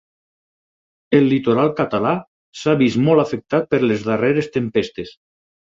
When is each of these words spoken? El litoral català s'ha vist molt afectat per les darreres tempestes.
El 1.17 1.27
litoral 1.33 1.69
català 1.81 2.15
s'ha 2.63 2.77
vist 2.83 3.01
molt 3.11 3.27
afectat 3.27 3.73
per 3.75 3.83
les 3.89 4.11
darreres 4.13 4.55
tempestes. 4.59 5.19